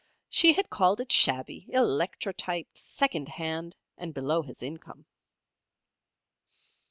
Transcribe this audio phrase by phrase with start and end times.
[0.31, 5.05] She had called it shabby, electrotyped, second hand, and below his income.